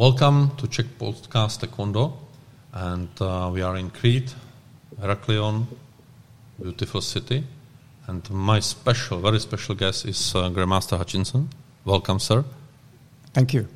[0.00, 2.12] Welcome to Czech Podcast Taekwondo,
[2.72, 4.34] and uh, we are in Crete,
[4.98, 5.66] Heraklion,
[6.58, 7.44] beautiful city.
[8.06, 11.50] And my special, very special guest is uh, Grandmaster Hutchinson.
[11.84, 12.44] Welcome, sir.
[13.34, 13.68] Thank you.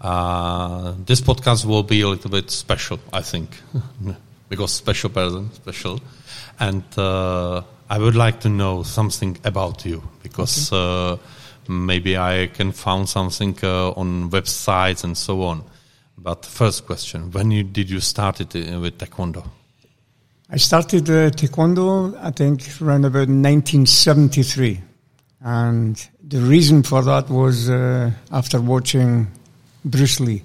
[0.00, 3.50] Uh, this podcast will be a little bit special, I think,
[4.48, 6.00] because special person, special.
[6.58, 7.60] And uh,
[7.90, 11.18] I would like to know something about you because uh,
[11.68, 15.64] maybe I can find something uh, on websites and so on.
[16.16, 19.44] But first question: When you, did you start it uh, with taekwondo?
[20.50, 24.80] I started uh, taekwondo, I think, around about 1973.
[25.40, 29.28] And the reason for that was uh, after watching
[29.84, 30.42] Bruce Lee.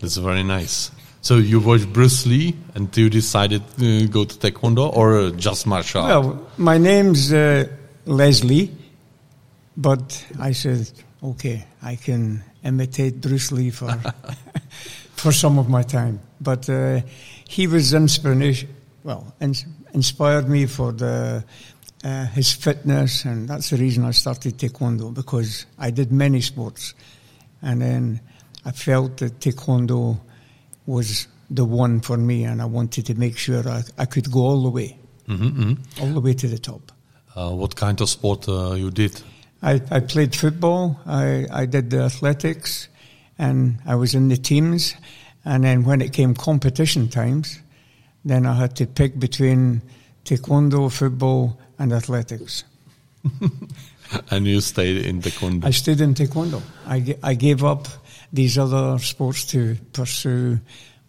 [0.00, 0.90] That's very nice.
[1.22, 6.02] So you watched Bruce Lee and you decided to go to taekwondo or just martial
[6.02, 6.24] art?
[6.24, 7.68] Well, my name's uh,
[8.06, 8.70] Leslie,
[9.80, 10.90] but I said,
[11.22, 13.90] okay, I can imitate Bruce Lee for
[15.16, 16.20] for some of my time.
[16.40, 17.00] But uh,
[17.48, 18.68] he was inspiration.
[19.04, 19.64] Well, ins-
[19.94, 21.42] inspired me for the
[22.04, 26.94] uh, his fitness, and that's the reason I started taekwondo because I did many sports,
[27.62, 28.20] and then
[28.64, 30.18] I felt that taekwondo
[30.86, 34.40] was the one for me, and I wanted to make sure I, I could go
[34.40, 36.92] all the way, hmm all the way to the top.
[37.34, 39.22] Uh, what kind of sport uh, you did?
[39.62, 40.98] I, I played football.
[41.06, 42.88] I, I did the athletics,
[43.38, 44.94] and I was in the teams.
[45.44, 47.60] And then when it came competition times,
[48.24, 49.82] then I had to pick between
[50.24, 52.64] taekwondo, football, and athletics.
[54.30, 55.64] and you stayed in taekwondo.
[55.64, 56.62] I stayed in taekwondo.
[56.86, 57.88] I, I gave up
[58.32, 60.60] these other sports to pursue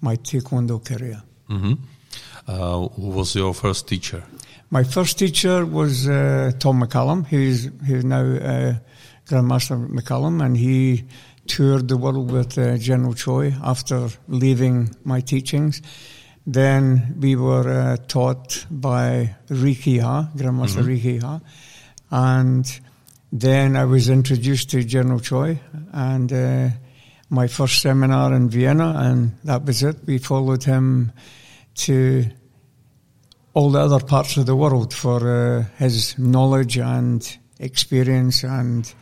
[0.02, 1.22] my taekwondo career.
[1.48, 1.74] hmm
[2.48, 4.24] Uh, who was your first teacher?
[4.74, 8.76] My first teacher was uh, Tom McCallum, who's who's now uh,
[9.26, 11.04] Grandmaster McCallum, and he
[11.46, 15.82] toured the world with uh, General Choi after leaving my teachings.
[16.48, 21.42] Then we were uh, taught by Rhee Ki Ha, Grandmaster Rhee Ki Ha,
[22.10, 22.80] and
[23.30, 25.60] then I was introduced to General Choi,
[25.92, 26.70] and uh,
[27.30, 29.98] my first seminar in Vienna, and that was it.
[30.06, 31.12] We followed him
[31.76, 32.26] to
[33.54, 38.94] all the other parts of the world for uh, his knowledge and experience, and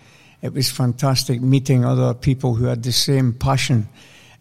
[0.41, 3.87] it was fantastic meeting other people who had the same passion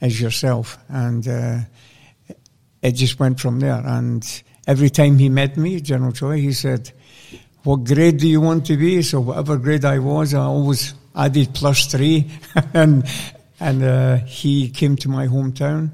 [0.00, 1.58] as yourself, and uh,
[2.82, 3.82] it just went from there.
[3.84, 4.24] And
[4.66, 6.90] every time he met me, General Choi, he said,
[7.64, 11.52] "What grade do you want to be?" So whatever grade I was, I always added
[11.52, 12.30] plus three,
[12.75, 13.04] and
[13.60, 15.90] and uh, he came to my hometown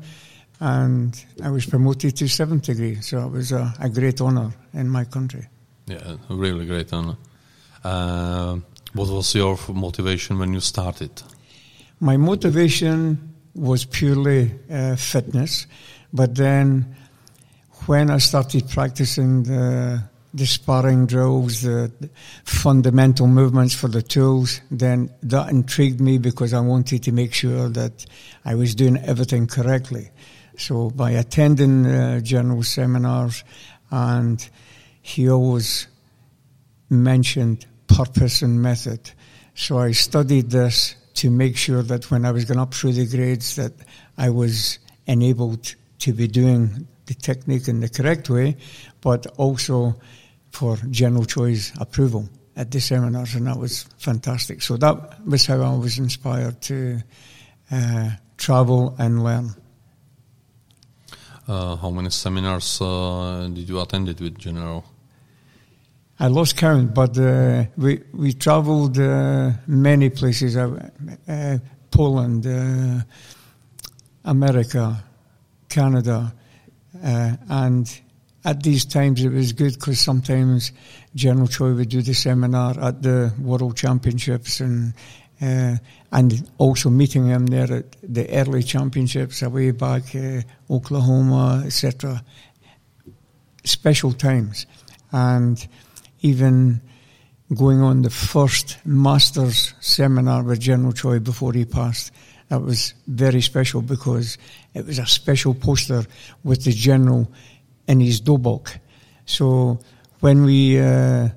[0.64, 2.98] and I was promoted to seventh degree.
[3.02, 5.46] So it was a, a great honor in my country.
[5.86, 7.18] Yeah, a really great honor.
[7.84, 8.56] Uh,
[8.94, 11.10] what was your motivation when you started?
[12.00, 15.66] My motivation was purely uh, fitness,
[16.14, 16.96] but then
[17.84, 20.02] when I started practicing the,
[20.32, 21.92] the sparring drills, the
[22.44, 27.68] fundamental movements for the tools, then that intrigued me because I wanted to make sure
[27.68, 28.06] that
[28.46, 30.10] I was doing everything correctly.
[30.56, 33.44] So by attending uh, general seminars,
[33.90, 34.46] and
[35.02, 35.86] he always
[36.88, 39.10] mentioned purpose and method.
[39.54, 43.06] So I studied this to make sure that when I was going up through the
[43.06, 43.72] grades that
[44.18, 48.56] I was enabled to be doing the technique in the correct way,
[49.00, 49.94] but also
[50.50, 54.62] for General Choi's approval at the seminars, and that was fantastic.
[54.62, 57.02] So that was how I was inspired to
[57.70, 59.54] uh, travel and learn.
[61.46, 64.82] Uh, how many seminars uh, did you attend it with General?
[66.18, 68.96] I lost count, but uh, we we traveled
[69.66, 70.56] many places:
[71.90, 73.04] Poland,
[74.24, 75.04] America,
[75.68, 76.32] Canada,
[77.04, 78.00] uh, and
[78.44, 80.72] at these times it was good because sometimes
[81.14, 84.94] General Choi would do the seminar at the World Championships and.
[85.44, 85.76] Uh,
[86.10, 92.22] and also meeting him there at the early championships away back, uh, Oklahoma, etc.
[93.64, 94.66] Special times,
[95.12, 95.66] and
[96.20, 96.80] even
[97.54, 102.10] going on the first Masters seminar with General Choi before he passed.
[102.48, 104.38] That was very special because
[104.72, 106.06] it was a special poster
[106.42, 107.30] with the General
[107.86, 108.78] in his dobok.
[109.26, 109.80] So
[110.20, 111.28] when we uh,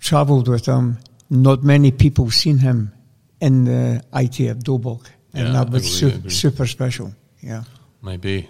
[0.00, 0.98] travelled with him,
[1.30, 2.92] not many people seen him
[3.40, 5.06] in the ITF dobok.
[5.32, 7.12] And Yeah, that was su- super special.
[7.40, 7.64] Yeah.
[8.02, 8.48] Maybe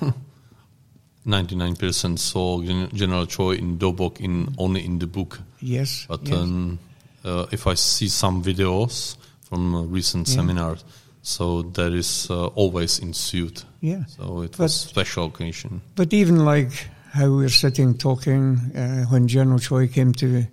[1.26, 5.40] 99% saw Gen- Choi in Dobok in only in the book.
[5.60, 6.06] Yes.
[6.08, 6.38] But yes.
[6.38, 6.78] um,
[7.24, 10.34] uh, if I see some videos from uh, recent Yeah.
[10.36, 10.84] seminars.
[11.22, 13.62] So that is uh, always ensued.
[13.80, 14.04] Yeah.
[14.06, 15.80] So it But- was special occasion.
[15.94, 16.72] But even like
[17.12, 20.46] how we were sitting talking uh, when General Choi came to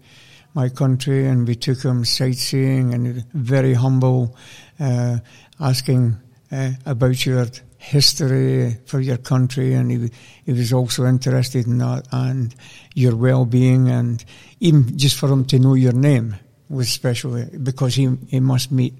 [0.55, 4.35] my country and we took him sightseeing and very humble,
[4.79, 5.17] uh,
[5.59, 6.15] asking
[6.51, 7.45] uh, about your
[7.77, 10.09] history for your country and he,
[10.45, 12.55] he was also interested in that and
[12.95, 14.25] your well-being and
[14.59, 16.35] even just for him to know your name
[16.69, 18.93] was special because he, he must meet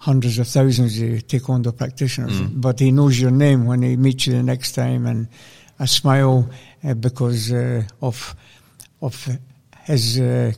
[0.00, 4.34] hundreds of thousands of taekwondo practitioners, but he knows your name when he meets you
[4.34, 5.28] the next time, and
[5.80, 6.48] a smile
[6.84, 8.34] uh, because uh, of
[9.02, 9.28] of
[9.88, 10.52] his uh,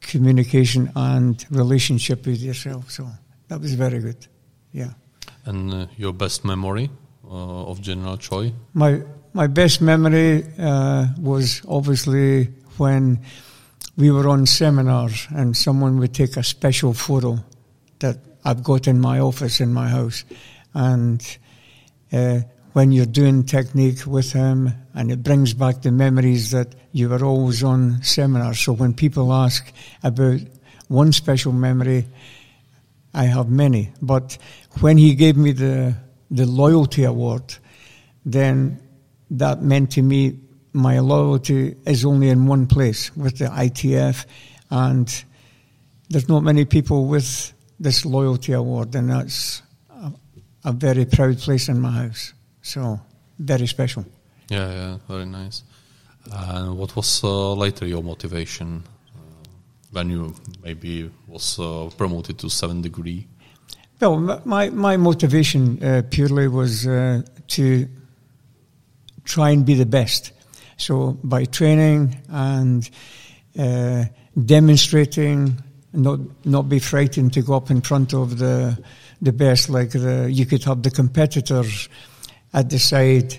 [0.00, 2.90] communication and relationship with yourself.
[2.90, 3.08] So
[3.48, 4.26] that was very good.
[4.72, 4.90] Yeah,
[5.46, 6.90] And uh, your best memory
[7.24, 8.52] uh, of General Choi?
[8.74, 9.02] my
[9.32, 13.18] my best memory uh, was obviously when
[13.96, 17.38] we were on seminars and someone would take a special photo
[17.98, 20.24] that I've got in my office in my house,
[20.74, 21.20] and
[22.12, 22.40] uh,
[22.76, 27.24] when you're doing technique with him, and it brings back the memories that you were
[27.24, 28.60] always on seminars.
[28.60, 30.40] So when people ask about
[30.88, 32.04] one special memory,
[33.14, 33.92] I have many.
[34.02, 34.36] But
[34.80, 35.94] when he gave me the
[36.30, 37.54] the loyalty award,
[38.26, 38.78] then
[39.30, 40.38] that meant to me
[40.74, 44.26] my loyalty is only in one place with the ITF,
[44.70, 45.24] and
[46.10, 50.12] there's not many people with this loyalty award, and that's a,
[50.66, 52.34] a very proud place in my house.
[52.66, 52.98] So
[53.38, 54.04] very special.
[54.48, 55.62] Yeah, yeah, very nice.
[56.32, 58.82] And what was uh, later your motivation
[59.14, 59.20] uh,
[59.92, 60.34] when you
[60.64, 63.28] maybe was uh, promoted to seven degree?
[64.00, 67.22] Well, my my motivation uh, purely was uh,
[67.54, 67.88] to
[69.24, 70.32] try and be the best.
[70.76, 72.90] So by training and
[73.56, 74.06] uh,
[74.44, 75.62] demonstrating,
[75.92, 78.76] not not be frightened to go up in front of the
[79.22, 79.70] the best.
[79.70, 81.88] Like the you could have the competitors
[82.56, 83.38] at the side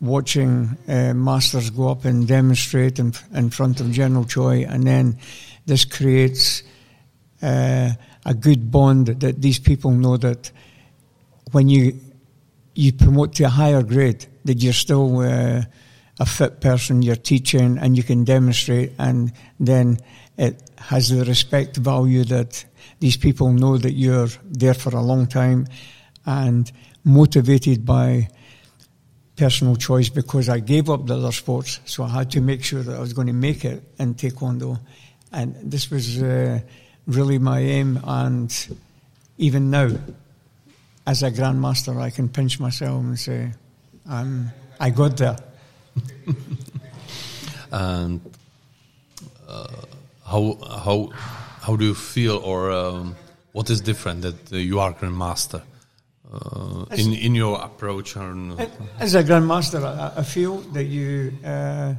[0.00, 5.18] watching uh, masters go up and demonstrate in, in front of General Choi, and then
[5.66, 6.62] this creates
[7.42, 7.90] uh,
[8.24, 10.50] a good bond that these people know that
[11.52, 12.00] when you
[12.74, 15.62] you promote to a higher grade, that you're still uh,
[16.18, 19.98] a fit person, you're teaching, and you can demonstrate, and then
[20.36, 22.64] it has the respect value that
[23.00, 25.66] these people know that you're there for a long time
[26.26, 26.70] and
[27.04, 28.28] motivated by
[29.36, 32.82] personal choice because I gave up the other sports, so I had to make sure
[32.82, 34.80] that I was going to make it in Taekwondo.
[35.32, 36.60] And this was uh,
[37.06, 38.76] really my aim, and
[39.38, 39.90] even now,
[41.06, 43.52] as a grandmaster, I can pinch myself and say,
[44.08, 44.50] I'm,
[44.80, 45.36] I got there.
[47.72, 48.20] And
[49.48, 49.66] uh,
[50.24, 51.10] how how
[51.60, 53.16] how do you feel, or um,
[53.52, 55.62] what is different that uh, you are grandmaster
[56.36, 58.16] uh, in in your approach?
[58.16, 58.52] And,
[58.98, 61.94] As a grandmaster, I, I feel that you uh,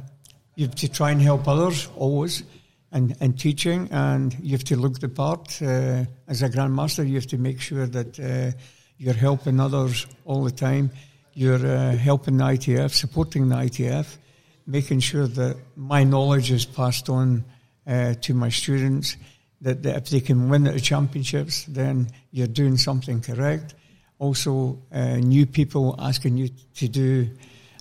[0.58, 2.42] you have to try and help others always,
[2.90, 5.60] and, and teaching, and you have to look the part.
[5.62, 8.50] Uh, as a grandmaster, you have to make sure that uh,
[8.96, 10.90] you're helping others all the time.
[11.32, 14.16] You're uh, helping the ITF, supporting the ITF,
[14.66, 17.44] making sure that my knowledge is passed on
[17.86, 19.16] uh, to my students.
[19.60, 23.74] That, that if they can win at the championships, then you're doing something correct.
[24.18, 27.28] Also, uh, new people asking you to do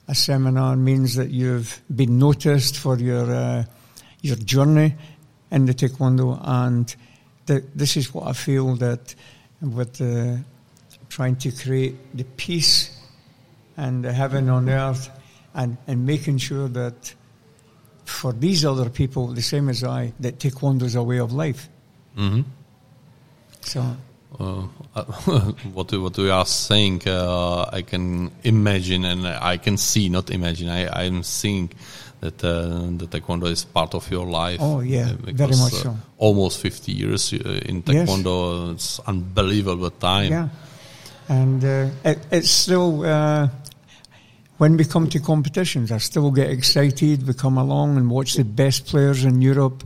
[0.07, 3.63] a seminar means that you've been noticed for your uh,
[4.21, 4.95] your journey
[5.51, 6.95] in the taekwondo, and
[7.75, 9.15] this is what I feel that
[9.61, 10.37] with uh,
[11.09, 12.91] trying to create the peace
[13.75, 15.09] and the heaven on earth,
[15.53, 17.15] and and making sure that
[18.05, 21.67] for these other people, the same as I, that taekwondo is a way of life.
[22.15, 22.45] Mhm.
[23.61, 23.97] So
[24.39, 24.67] Uh,
[25.73, 30.69] what what we are saying, uh, I can imagine and I can see, not imagine.
[30.69, 31.71] I I'm seeing
[32.19, 34.59] that uh, the taekwondo is part of your life.
[34.61, 35.97] Oh, yeah, uh, very much uh, so.
[36.17, 38.73] Almost fifty years uh, in taekwondo.
[38.73, 40.31] It's unbelievable time.
[40.31, 40.49] Yeah,
[41.29, 43.47] and uh, it, it's still uh,
[44.57, 47.27] when we come to competitions, I still get excited.
[47.27, 49.83] We come along and watch the best players in Europe,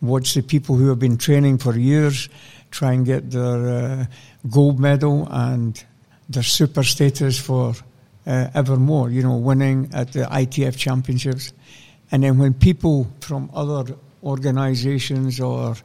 [0.00, 2.28] watch the people who have been training for years,
[2.72, 4.06] try and get their uh,
[4.50, 5.84] gold medal and
[6.28, 7.74] their super status for
[8.26, 8.74] uh, ever.
[9.10, 11.52] You know, winning at the ITF championships,
[12.10, 15.76] and then when people from other organisations or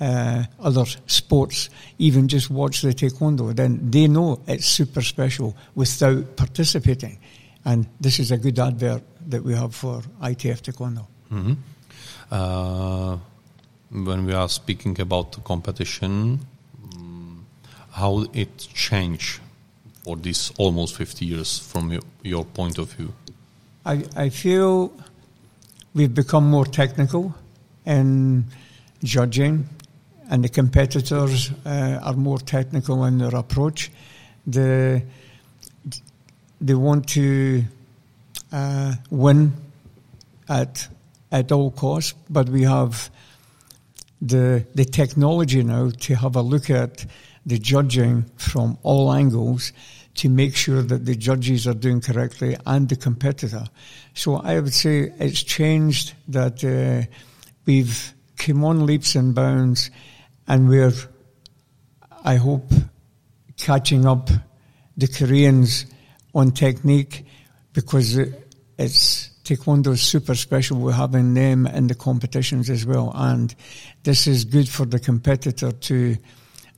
[0.00, 6.36] uh, other sports even just watch the taekwondo, then they know it's super special without
[6.36, 7.18] participating.
[7.64, 11.06] And this is a good advert that we have for ITF taekwondo.
[11.32, 11.56] Mhm.
[12.30, 13.16] Uh,
[13.90, 16.40] when we are speaking about the competition,
[16.82, 17.38] mm,
[17.92, 19.40] how it changed
[20.04, 23.12] for these almost 50 years from your, your point of view?
[23.84, 24.92] I, I feel
[25.94, 27.34] we've become more technical
[27.84, 28.44] in
[29.02, 29.68] judging,
[30.28, 33.90] and the competitors uh, are more technical in their approach.
[34.46, 35.02] The,
[36.60, 37.64] they want to
[38.52, 39.52] uh, win
[40.48, 40.88] at
[41.32, 43.10] at all costs, but we have
[44.20, 47.04] the the technology now to have a look at
[47.44, 49.72] the judging from all angles
[50.16, 53.64] to make sure that the judges are doing correctly and the competitor.
[54.14, 57.06] So I would say it's changed that uh,
[57.66, 59.90] we've come on leaps and bounds,
[60.48, 60.92] and we're,
[62.24, 62.70] I hope,
[63.56, 64.30] catching up
[64.96, 65.86] the Koreans
[66.34, 67.26] on technique
[67.72, 68.18] because
[68.78, 70.78] it's Taekwondo is super special.
[70.78, 73.12] We're having them in the competitions as well.
[73.14, 73.54] And
[74.02, 76.16] this is good for the competitor to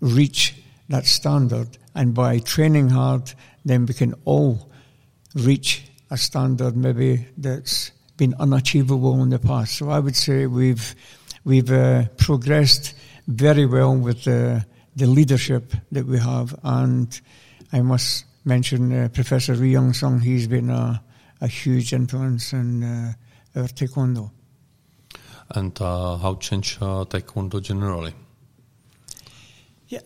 [0.01, 0.55] reach
[0.91, 1.79] that standard.
[1.95, 3.33] And by training hard,
[3.65, 4.71] then we can all
[5.35, 9.79] reach a standard maybe that's been unachievable in the past.
[9.79, 10.95] So I would say we've,
[11.45, 12.93] we've uh, progressed
[13.29, 16.55] very well with the, the leadership that we have.
[16.63, 17.19] And
[17.73, 20.21] I must mention uh, Professor Ri Yong Son.
[20.21, 21.03] He's been a
[21.41, 23.13] a huge influence in uh,
[23.57, 24.31] our taekwondo.
[25.51, 28.13] And uh, how changed uh, taekwondo generally?
[29.89, 30.01] Yeah,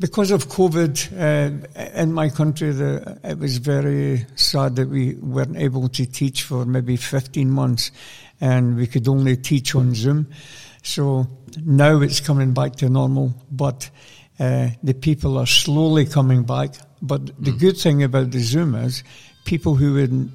[0.00, 5.56] because of COVID uh, in my country, the, it was very sad that we weren't
[5.56, 7.92] able to teach for maybe 15 months,
[8.40, 10.28] and we could only teach on Zoom.
[10.82, 11.28] So
[11.64, 13.90] now it's coming back to normal, but
[14.40, 16.74] uh, the people are slowly coming back.
[17.02, 17.58] But the mm.
[17.58, 19.04] good thing about the Zoom is
[19.44, 20.32] people who would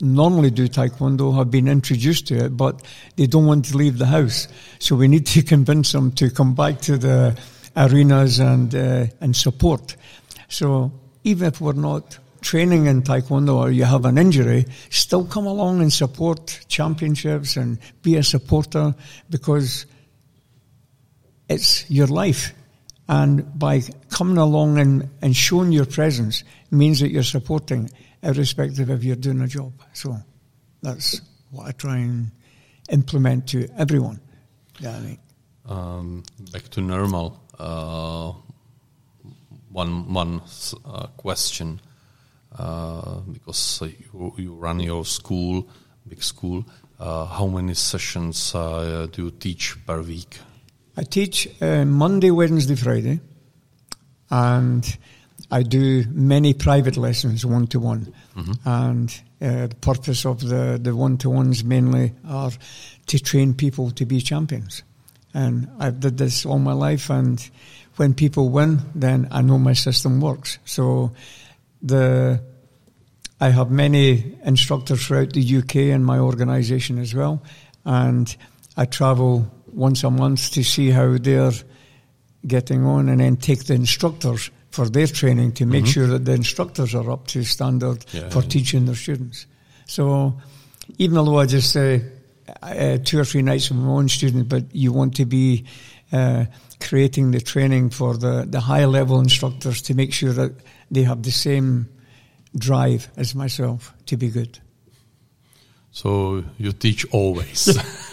[0.00, 2.82] normally do taekwondo have been introduced to it, but
[3.16, 4.48] they don't want to leave the house.
[4.78, 7.38] So we need to convince them to come back to the
[7.76, 9.96] arenas and uh, and support.
[10.48, 10.92] So
[11.24, 15.80] even if we're not training in taekwondo or you have an injury, still come along
[15.80, 18.94] and support championships and be a supporter
[19.30, 19.86] because
[21.48, 22.52] it's your life.
[23.08, 27.90] And by coming along and, and showing your presence means that you're supporting
[28.24, 29.72] irrespective if you're doing a job.
[29.92, 30.16] So
[30.82, 32.30] that's what I try and
[32.90, 34.20] implement to everyone.
[34.80, 35.18] Yeah, I mean.
[35.66, 37.40] um, back to normal.
[37.58, 38.32] Uh,
[39.70, 40.40] one one
[40.84, 41.80] uh, question
[42.58, 45.68] uh, because you, you run your school,
[46.06, 46.64] big school.
[46.98, 50.38] Uh, how many sessions uh, do you teach per week?
[50.96, 53.20] I teach uh, Monday, Wednesday, Friday,
[54.30, 54.98] and
[55.50, 58.12] I do many private lessons one to one,
[58.64, 62.52] and uh, the purpose of the the one to ones mainly are
[63.06, 64.82] to train people to be champions.
[65.32, 67.38] And I've did this all my life, and
[67.96, 70.58] when people win, then I know my system works.
[70.64, 71.12] So
[71.82, 72.40] the
[73.40, 77.42] I have many instructors throughout the UK in my organisation as well,
[77.84, 78.34] and
[78.76, 81.52] I travel once a month to see how they're
[82.46, 85.92] getting on, and then take the instructors for their training to make mm-hmm.
[85.92, 88.48] sure that the instructors are up to standard yeah, for yeah.
[88.48, 89.46] teaching their students.
[89.86, 90.40] So
[90.98, 92.02] even though I just say
[92.60, 95.66] uh, two or three nights with my own students, but you want to be
[96.10, 96.46] uh,
[96.80, 100.52] creating the training for the, the higher level instructors to make sure that
[100.90, 101.88] they have the same
[102.58, 104.58] drive as myself to be good.
[105.94, 107.68] So you teach always.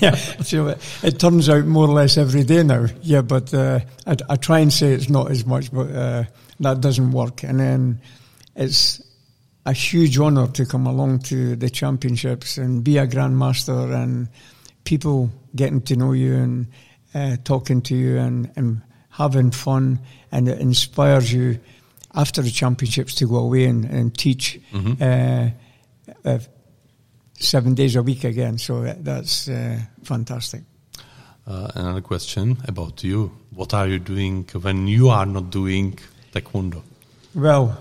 [0.00, 2.86] yeah, so it, it, turns out more or less every day now.
[3.02, 6.22] Yeah, but uh, I, I, try and say it's not as much, but uh,
[6.60, 7.42] that doesn't work.
[7.42, 8.00] And then
[8.54, 9.02] it's
[9.66, 14.28] a huge honour to come along to the championships and be a grandmaster and
[14.84, 16.68] people getting to know you and
[17.12, 19.98] uh, talking to you and, and having fun
[20.30, 21.58] and it inspires you
[22.14, 25.02] after the championships to go away and, and teach mm-hmm.
[25.02, 26.38] uh, uh,
[27.38, 28.58] seven days a week again.
[28.58, 30.62] So that's uh, fantastic.
[31.46, 33.30] Uh, another question about you.
[33.50, 35.98] What are you doing when you are not doing
[36.32, 36.82] taekwondo?
[37.34, 37.76] Well,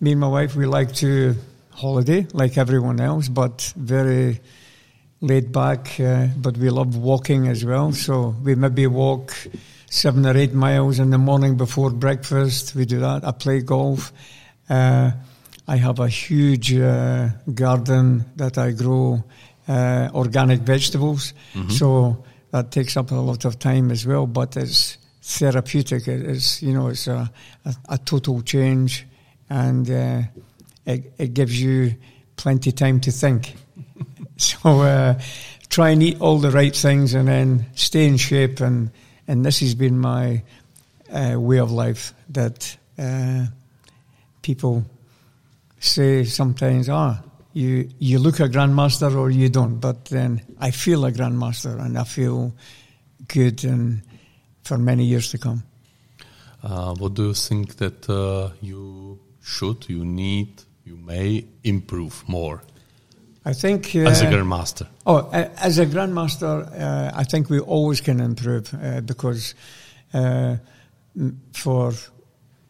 [0.00, 1.34] me and my wife, we like to
[1.70, 4.40] holiday like everyone else, but very
[5.20, 6.00] laid back.
[6.00, 7.92] Uh, but we love walking as well.
[7.92, 9.34] So we maybe walk
[9.90, 12.74] seven or eight miles in the morning before breakfast.
[12.74, 13.24] We do that.
[13.24, 14.12] I play golf.
[14.68, 15.10] Uh,
[15.72, 19.24] I have a huge uh, garden that I grow
[19.66, 21.70] uh, organic vegetables, mm-hmm.
[21.70, 24.26] so that takes up a lot of time as well.
[24.26, 26.06] But it's therapeutic.
[26.06, 27.32] It's you know it's a,
[27.64, 29.06] a, a total change,
[29.48, 30.22] and uh,
[30.84, 31.94] it, it, gives you
[32.36, 33.54] plenty of time to think.
[34.36, 35.18] so uh,
[35.70, 38.60] try and eat all the right things, and then stay in shape.
[38.60, 38.90] And
[39.26, 40.42] and this has been my
[41.10, 43.46] uh, way of life that uh,
[44.42, 44.84] people
[45.82, 47.20] say sometimes, ah,
[47.52, 49.78] you, you look a grandmaster or you don't.
[49.78, 52.54] But then I feel a grandmaster and I feel
[53.28, 54.02] good and
[54.62, 55.64] for many years to come.
[56.62, 62.62] Uh, what do you think that uh, you should, you need, you may improve more?
[63.44, 64.86] I think uh, as a grandmaster.
[65.04, 69.56] Oh, as a grandmaster, uh, I think we always can improve uh, because
[70.14, 70.56] uh,
[71.52, 71.92] for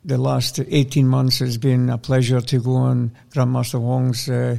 [0.04, 4.58] the last 18 months it's been a pleasure to go on Grandmaster Wong's uh,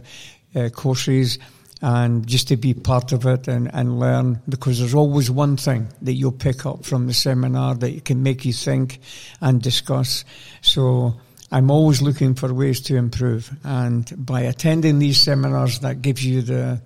[0.56, 1.40] uh, courses
[1.82, 5.90] and just to be part of it and, and learn because there's always one thing
[6.02, 9.00] that you'll pick up from the seminar that can make you think
[9.42, 10.24] and discuss.
[10.62, 11.20] So
[11.52, 16.42] I'm always looking for ways to improve and by attending these seminars that gives you
[16.42, 16.82] the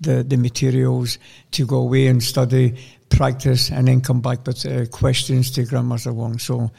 [0.00, 1.18] the, the materials
[1.52, 2.76] to go away and study,
[3.08, 6.38] practice, and then come back with uh, questions to Grandmaster Wong.
[6.38, 6.72] So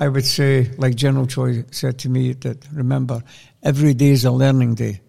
[0.00, 3.22] I would say, like General Choi said to me, that remember,
[3.62, 5.02] every day is a learning day.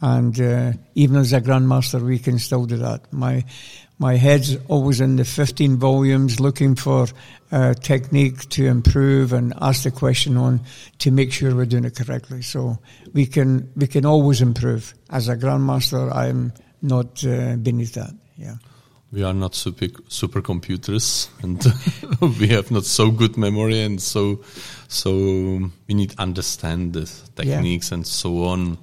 [0.00, 3.12] And uh, even as a grandmaster, we can still do that.
[3.12, 3.44] My
[3.98, 7.06] my head's always in the 15 volumes, looking for
[7.52, 10.62] uh, technique to improve and ask the question on
[11.00, 12.40] to make sure we're doing it correctly.
[12.40, 12.78] So
[13.12, 14.94] we can we can always improve.
[15.10, 18.14] As a grandmaster, I'm not uh, beneath that.
[18.38, 18.54] Yeah
[19.12, 21.60] we are not super supercomputers and
[22.40, 24.40] we have not so good memory and so
[24.88, 27.96] so we need to understand the techniques yeah.
[27.96, 28.78] and so on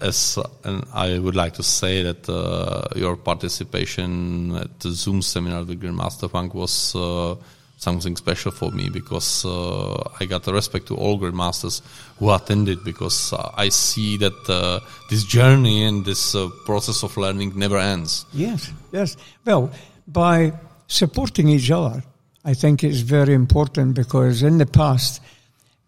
[0.00, 5.64] as and I would like to say that uh, your participation at the Zoom seminar
[5.64, 7.36] with Grandmaster Funk was uh,
[7.78, 11.80] something special for me because uh, I got the respect to all grandmasters
[12.18, 17.16] who attended because uh, I see that uh, this journey and this uh, process of
[17.16, 18.26] learning never ends.
[18.32, 19.16] Yes, yes.
[19.44, 19.70] Well,
[20.06, 20.52] by
[20.88, 22.02] supporting each other,
[22.44, 25.22] I think it's very important because in the past,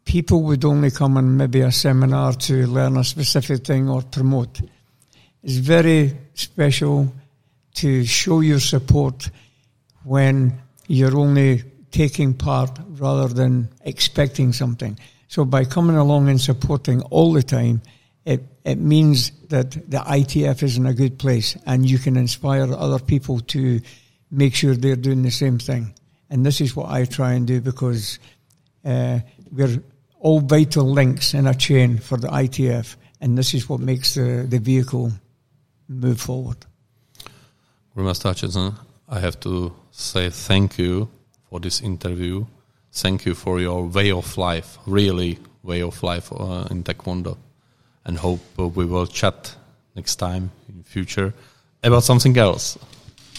[0.05, 4.61] people would only come on maybe a seminar to learn a specific thing or promote.
[5.43, 7.13] It's very special
[7.75, 9.31] to show your support
[10.05, 14.99] when you're only taking part rather than expecting something.
[15.29, 17.83] So by coming along and supporting all the time,
[18.25, 22.73] it, it means that the ITF is in a good place and you can inspire
[22.73, 23.81] other people to
[24.31, 25.95] make sure they're doing the same thing.
[26.29, 28.19] And this is what I try and do because
[28.85, 29.83] uh, we're
[30.21, 34.47] all vital links in a chain for the ITF, and this is what makes the,
[34.49, 35.11] the vehicle
[35.89, 36.59] move forward.
[37.97, 38.75] Grandmaster Hutchinson,
[39.09, 41.09] I have to say thank you
[41.51, 42.47] for this interview.
[42.93, 47.37] Thank you for your way of life, really way of life uh, in Taekwondo,
[48.05, 49.57] and hope uh, we will chat
[49.95, 51.35] next time in the future
[51.83, 52.79] about something else.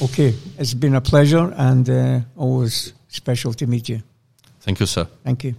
[0.02, 4.02] Okay, it's been a pleasure and uh, always special to meet you.
[4.62, 5.08] Thank you, sir.
[5.24, 5.56] Thank you.